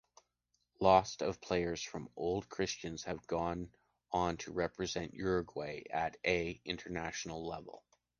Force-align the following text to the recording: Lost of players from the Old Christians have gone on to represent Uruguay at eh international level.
Lost 0.79 1.21
of 1.21 1.39
players 1.39 1.79
from 1.83 2.05
the 2.05 2.11
Old 2.15 2.49
Christians 2.49 3.03
have 3.03 3.27
gone 3.27 3.71
on 4.11 4.35
to 4.37 4.51
represent 4.51 5.13
Uruguay 5.13 5.83
at 5.91 6.17
eh 6.23 6.55
international 6.65 7.45
level. 7.47 7.83